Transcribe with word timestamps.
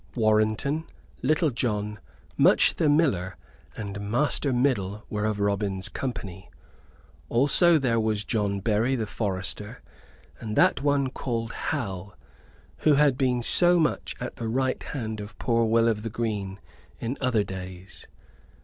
Warrenton, 0.15 0.85
Little 1.21 1.51
John, 1.51 1.99
Much 2.35 2.77
the 2.77 2.89
Miller, 2.89 3.37
and 3.77 4.09
Master 4.09 4.51
Middle 4.51 5.03
were 5.11 5.25
of 5.27 5.39
Robin's 5.39 5.89
company. 5.89 6.49
Also 7.29 7.77
there 7.77 7.99
was 7.99 8.23
John 8.25 8.61
Berry, 8.61 8.95
the 8.95 9.05
forester, 9.05 9.79
and 10.39 10.55
that 10.55 10.81
one 10.81 11.11
called 11.11 11.51
Hal, 11.53 12.15
who 12.77 12.95
had 12.95 13.15
been 13.15 13.43
so 13.43 13.79
much 13.79 14.15
at 14.19 14.37
the 14.37 14.47
right 14.49 14.81
hand 14.81 15.19
of 15.19 15.37
poor 15.37 15.65
Will 15.65 15.87
o' 15.87 15.93
th' 15.93 16.11
Green 16.11 16.59
in 16.99 17.15
other 17.21 17.43
days. 17.43 18.07